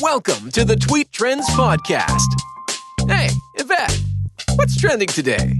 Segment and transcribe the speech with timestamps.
[0.00, 2.26] Welcome to the Tweet Trends Podcast.
[3.06, 4.00] Hey, Yvette,
[4.54, 5.52] what's trending today?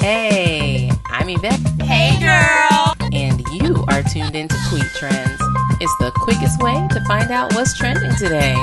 [0.00, 1.60] Hey, I'm Yvette.
[1.82, 2.94] Hey, girl.
[3.12, 5.40] And you are tuned into Tweet Trends.
[5.80, 8.56] It's the quickest way to find out what's trending today.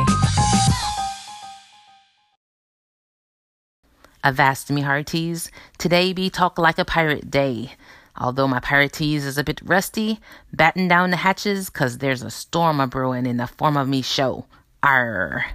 [4.21, 5.49] Avast me hearties.
[5.77, 7.71] Today be talk like a pirate day.
[8.19, 10.19] Although my pirateese is a bit rusty,
[10.51, 14.01] batten down the hatches, cause there's a storm a brewing in the form of me
[14.01, 14.45] show.
[14.83, 15.45] Arr.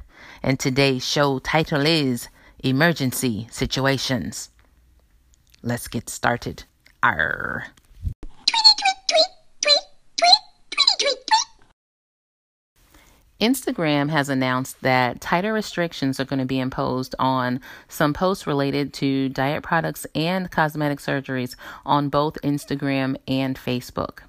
[0.42, 2.28] And today's show title is
[2.60, 4.48] Emergency Situations.
[5.62, 6.64] Let's get started.
[7.02, 7.66] Arr.
[13.44, 18.94] Instagram has announced that tighter restrictions are going to be imposed on some posts related
[18.94, 21.54] to diet products and cosmetic surgeries
[21.84, 24.20] on both Instagram and Facebook.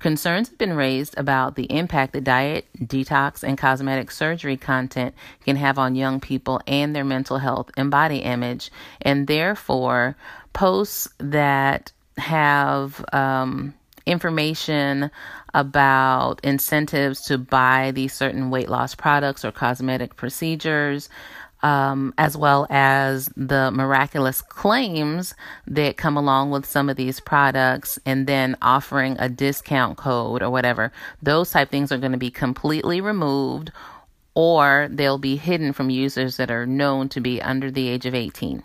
[0.00, 5.54] Concerns have been raised about the impact that diet, detox, and cosmetic surgery content can
[5.54, 10.16] have on young people and their mental health and body image, and therefore,
[10.52, 13.74] posts that have um,
[14.06, 15.10] information
[15.52, 21.08] about incentives to buy these certain weight loss products or cosmetic procedures,
[21.62, 25.34] um, as well as the miraculous claims
[25.66, 30.50] that come along with some of these products, and then offering a discount code or
[30.50, 30.92] whatever.
[31.22, 33.72] Those type things are going to be completely removed,
[34.34, 38.14] or they'll be hidden from users that are known to be under the age of
[38.14, 38.62] 18.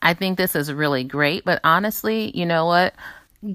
[0.00, 2.94] I think this is really great, but honestly, you know what?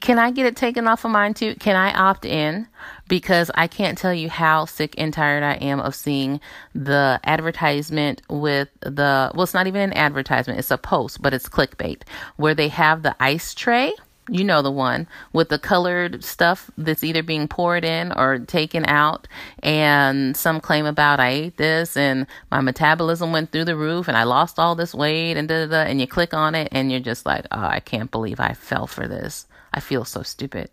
[0.01, 1.55] Can I get it taken off of mine too?
[1.55, 2.67] Can I opt in?
[3.07, 6.39] Because I can't tell you how sick and tired I am of seeing
[6.75, 11.49] the advertisement with the, well, it's not even an advertisement, it's a post, but it's
[11.49, 12.03] clickbait,
[12.35, 13.93] where they have the ice tray.
[14.31, 18.85] You know the one with the colored stuff that's either being poured in or taken
[18.85, 19.27] out,
[19.63, 24.15] and some claim about I ate this and my metabolism went through the roof and
[24.15, 25.89] I lost all this weight and da da da.
[25.89, 28.85] And you click on it and you're just like, oh, I can't believe I fell
[28.85, 29.47] for this.
[29.79, 30.69] I feel so stupid.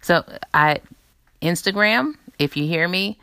[0.00, 0.80] So I
[1.42, 3.18] Instagram, if you hear me,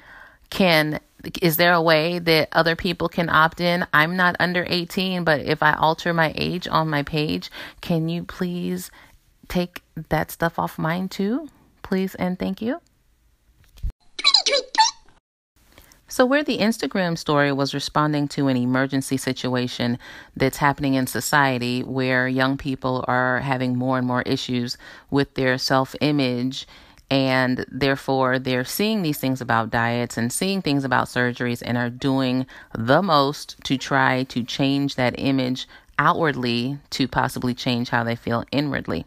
[0.52, 1.00] can
[1.42, 3.88] is there a way that other people can opt in?
[3.92, 7.50] I'm not under 18, but if I alter my age on my page,
[7.82, 8.92] can you please
[9.48, 11.50] take that stuff off mine too?
[11.82, 12.80] Please and thank you.
[16.08, 19.98] So, where the Instagram story was responding to an emergency situation
[20.36, 24.78] that's happening in society where young people are having more and more issues
[25.10, 26.68] with their self image,
[27.10, 31.90] and therefore they're seeing these things about diets and seeing things about surgeries and are
[31.90, 32.46] doing
[32.78, 35.68] the most to try to change that image
[35.98, 39.06] outwardly to possibly change how they feel inwardly.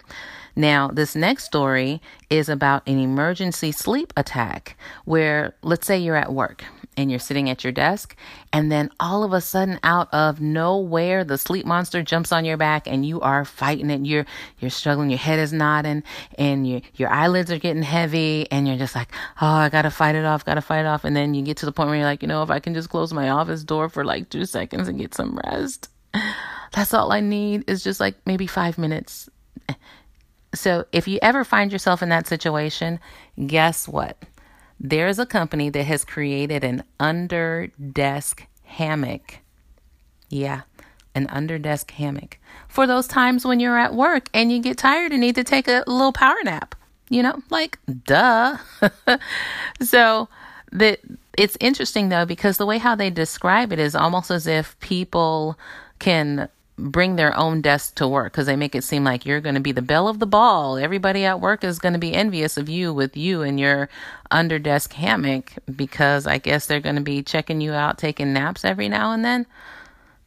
[0.56, 6.32] Now, this next story is about an emergency sleep attack where, let's say, you're at
[6.32, 6.64] work
[6.98, 8.16] and you're sitting at your desk
[8.52, 12.56] and then all of a sudden out of nowhere the sleep monster jumps on your
[12.56, 14.04] back and you are fighting it.
[14.04, 14.26] You're
[14.58, 15.08] you're struggling.
[15.08, 16.02] Your head is nodding
[16.36, 19.90] and your your eyelids are getting heavy and you're just like oh I got to
[19.90, 21.04] fight it off got to fight it off.
[21.04, 22.74] And then you get to the point where you're like you know if I can
[22.74, 25.88] just close my office door for like 2 seconds and get some rest
[26.72, 29.30] that's all I need is just like maybe 5 minutes.
[30.54, 32.98] So if you ever find yourself in that situation
[33.46, 34.16] guess what
[34.80, 39.38] there's a company that has created an under desk hammock.
[40.28, 40.62] Yeah,
[41.14, 45.12] an under desk hammock for those times when you're at work and you get tired
[45.12, 46.74] and need to take a little power nap.
[47.08, 48.58] You know, like duh.
[49.82, 50.28] so
[51.38, 55.58] it's interesting though because the way how they describe it is almost as if people
[55.98, 59.56] can bring their own desk to work because they make it seem like you're going
[59.56, 60.78] to be the belle of the ball.
[60.78, 63.88] Everybody at work is going to be envious of you with you and your
[64.30, 68.64] under desk hammock because I guess they're going to be checking you out, taking naps
[68.64, 69.46] every now and then.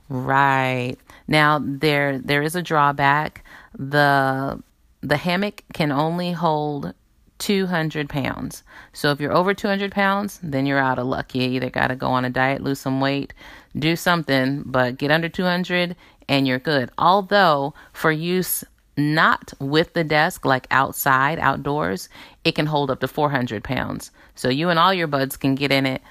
[0.10, 0.98] Right.
[1.28, 3.46] Now there there is a drawback.
[3.78, 4.62] The
[5.02, 6.94] the hammock can only hold
[7.42, 8.62] 200 pounds.
[8.94, 11.34] So if you're over 200 pounds, then you're out of luck.
[11.34, 13.34] You either got to go on a diet, lose some weight,
[13.78, 15.96] do something, but get under 200
[16.32, 16.90] and you're good.
[16.98, 18.64] Although, for use
[18.96, 22.08] not with the desk, like outside, outdoors,
[22.46, 24.12] it can hold up to 400 pounds.
[24.36, 26.02] So you and all your buds can get in it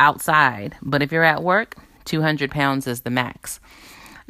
[0.00, 0.74] outside.
[0.82, 1.76] But if you're at work,
[2.06, 3.60] 200 pounds is the max.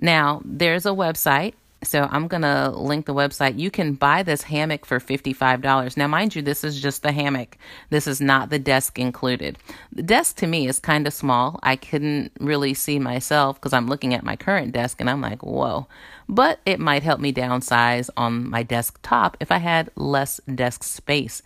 [0.03, 3.59] Now, there's a website so I'm going to link the website.
[3.59, 5.97] You can buy this hammock for $55.
[5.97, 7.57] Now, mind you, this is just the hammock.
[7.91, 9.59] This is not the desk included.
[9.93, 11.59] The desk to me is kind of small.
[11.63, 15.43] I couldn't really see myself because I'm looking at my current desk and I'm like,
[15.43, 15.87] whoa.
[16.29, 21.43] But it might help me downsize on my desktop if I had less desk space.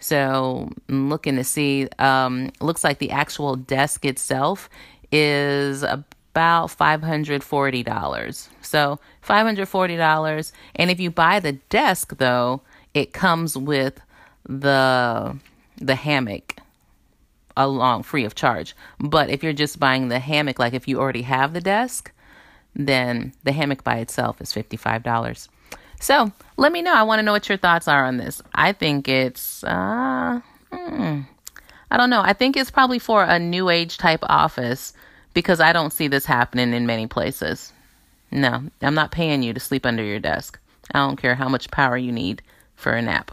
[0.00, 1.88] So I'm looking to see.
[1.98, 4.68] Um, looks like the actual desk itself
[5.10, 6.04] is about
[7.42, 8.48] forty dollars.
[8.62, 12.62] So five hundred forty dollars, and if you buy the desk though,
[12.94, 14.00] it comes with
[14.48, 15.36] the
[15.76, 16.56] the hammock
[17.56, 18.74] along free of charge.
[19.00, 22.12] But if you're just buying the hammock, like if you already have the desk,
[22.74, 25.48] then the hammock by itself is fifty five dollars.
[26.00, 26.94] So let me know.
[26.94, 28.40] I want to know what your thoughts are on this.
[28.54, 30.40] I think it's, uh,
[30.72, 31.20] hmm,
[31.90, 32.20] I don't know.
[32.20, 34.92] I think it's probably for a new age type office
[35.34, 37.72] because I don't see this happening in many places.
[38.30, 40.58] No, I'm not paying you to sleep under your desk.
[40.94, 42.42] I don't care how much power you need
[42.76, 43.32] for a nap.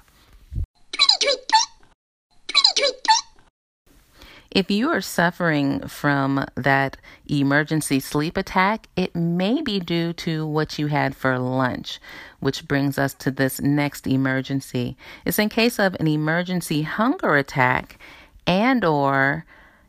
[4.56, 6.96] If you are suffering from that
[7.28, 12.00] emergency sleep attack, it may be due to what you had for lunch,
[12.40, 14.96] which brings us to this next emergency.
[15.26, 18.00] It's in case of an emergency hunger attack
[18.48, 19.46] and or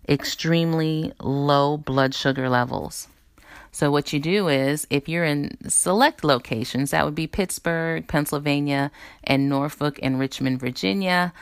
[0.09, 3.09] extremely low blood sugar levels.
[3.73, 8.91] So what you do is if you're in select locations, that would be Pittsburgh, Pennsylvania,
[9.25, 11.33] and Norfolk and Richmond, Virginia,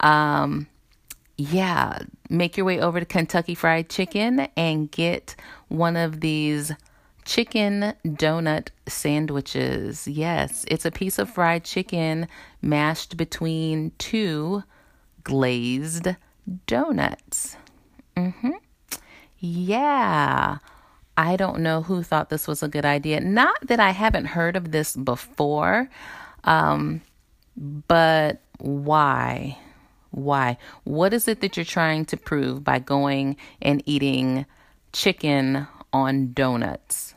[0.00, 0.66] um,
[1.36, 1.98] yeah,
[2.28, 5.34] make your way over to Kentucky Fried Chicken and get
[5.68, 6.72] one of these
[7.24, 10.06] chicken donut sandwiches.
[10.06, 12.28] Yes, it's a piece of fried chicken
[12.62, 14.62] mashed between two
[15.24, 16.08] glazed
[16.66, 17.56] donuts.
[18.16, 18.54] Mhm.
[19.40, 20.58] Yeah.
[21.16, 23.20] I don't know who thought this was a good idea.
[23.20, 25.88] Not that I haven't heard of this before,
[26.44, 27.02] um,
[27.88, 29.58] but why?
[30.10, 30.58] Why?
[30.84, 34.46] What is it that you're trying to prove by going and eating
[34.92, 37.13] chicken on donuts?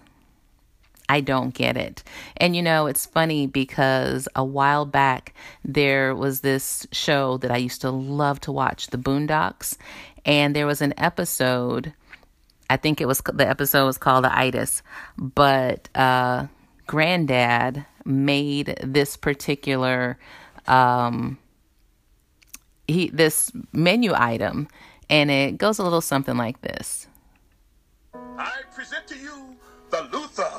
[1.10, 2.04] I don't get it.
[2.38, 5.34] And you know, it's funny because a while back
[5.64, 9.78] there was this show that I used to love to watch, The Boondocks,
[10.26, 11.94] and there was an episode.
[12.70, 14.84] I think it was the episode was called the itis,
[15.18, 16.48] but uh,
[16.86, 20.18] Granddad made this particular
[20.68, 21.38] um,
[22.88, 24.68] he this menu item,
[25.10, 27.08] and it goes a little something like this.
[28.14, 29.56] I present to you
[29.90, 30.52] the Luther,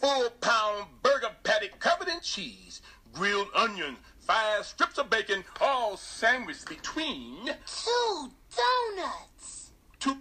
[0.00, 2.80] full pound burger patty covered in cheese,
[3.12, 9.72] grilled onions, five strips of bacon, all sandwiched between two donuts.
[9.98, 10.16] two.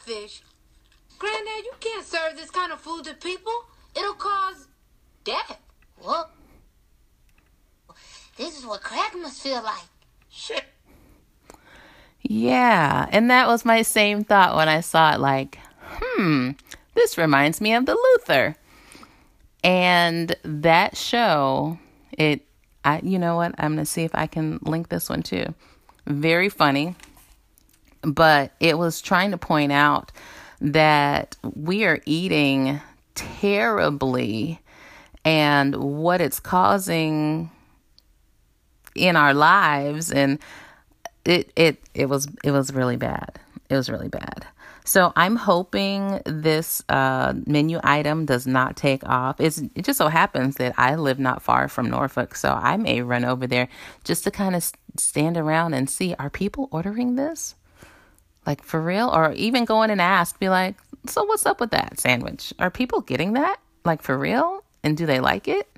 [0.00, 0.42] Fish.
[1.18, 3.52] Granddad, you can't serve this kind of food to people.
[3.94, 4.68] It'll cause
[5.22, 5.58] death.
[6.00, 6.30] What?
[8.36, 9.84] This is what crack must feel like.
[10.30, 10.64] Shit.
[12.22, 16.52] Yeah, and that was my same thought when I saw it like, hmm,
[16.94, 18.56] this reminds me of the Luther.
[19.64, 21.78] And that show,
[22.12, 22.42] it
[22.84, 23.54] I you know what?
[23.58, 25.54] I'm going to see if I can link this one too.
[26.06, 26.94] Very funny.
[28.02, 30.12] But it was trying to point out
[30.60, 32.80] that we are eating
[33.14, 34.60] terribly
[35.24, 37.50] and what it's causing
[38.94, 40.38] in our lives and
[41.24, 43.38] it it it was it was really bad.
[43.68, 44.46] It was really bad.
[44.88, 49.38] So I'm hoping this uh, menu item does not take off.
[49.38, 53.02] It's, it just so happens that I live not far from Norfolk, so I may
[53.02, 53.68] run over there
[54.04, 57.54] just to kind of stand around and see are people ordering this,
[58.46, 60.74] like for real, or even go in and ask, be like,
[61.06, 62.54] so what's up with that sandwich?
[62.58, 65.68] Are people getting that, like for real, and do they like it?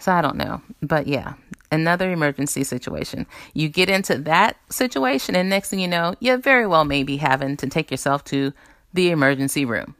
[0.00, 1.34] So I don't know, but yeah,
[1.72, 3.26] another emergency situation.
[3.54, 7.16] You get into that situation, and next thing you know, you very well may be
[7.16, 8.52] having to take yourself to
[8.92, 9.96] the emergency room.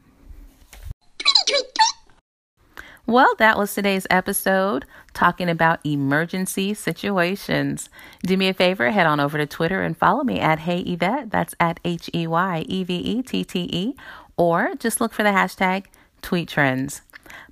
[3.05, 7.89] Well, that was today's episode talking about emergency situations.
[8.21, 11.29] Do me a favor, head on over to Twitter and follow me at Hey Yvette.
[11.29, 13.95] That's at H E Y E V E T T E.
[14.37, 15.87] Or just look for the hashtag
[16.21, 17.01] Tweet Trends.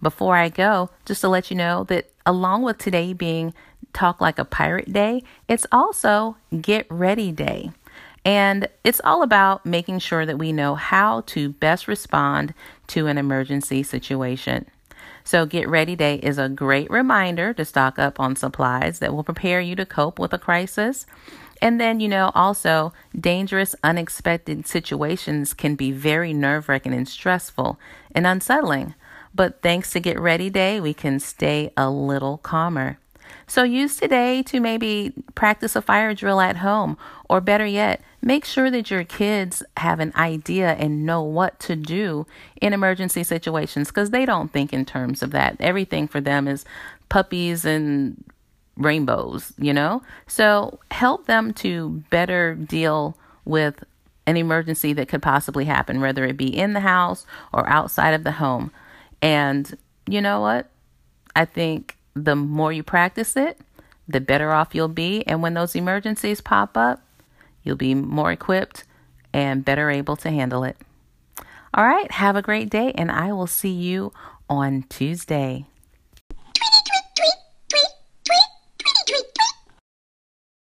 [0.02, 3.54] Before I go, just to let you know that along with today being
[3.94, 7.72] Talk Like a Pirate Day, it's also Get Ready Day.
[8.24, 12.54] And it's all about making sure that we know how to best respond
[12.88, 14.66] to an emergency situation.
[15.24, 19.24] So, Get Ready Day is a great reminder to stock up on supplies that will
[19.24, 21.06] prepare you to cope with a crisis.
[21.62, 27.80] And then, you know, also dangerous, unexpected situations can be very nerve wracking and stressful
[28.16, 28.96] and unsettling.
[29.34, 32.98] But thanks to Get Ready Day, we can stay a little calmer.
[33.48, 36.98] So use today to maybe practice a fire drill at home,
[37.30, 41.76] or better yet, make sure that your kids have an idea and know what to
[41.76, 42.26] do
[42.62, 45.58] in emergency situations because they don't think in terms of that.
[45.60, 46.66] Everything for them is
[47.10, 48.24] puppies and
[48.78, 50.02] rainbows, you know?
[50.28, 53.84] So help them to better deal with
[54.28, 58.24] an emergency that could possibly happen, whether it be in the house or outside of
[58.24, 58.72] the home.
[59.22, 60.70] And you know what?
[61.36, 63.60] I think the more you practice it,
[64.08, 65.24] the better off you'll be.
[65.28, 67.02] And when those emergencies pop up,
[67.64, 68.84] you'll be more equipped
[69.34, 70.78] and better able to handle it.
[71.74, 74.12] All right, have a great day, and I will see you
[74.50, 75.68] on Tuesday.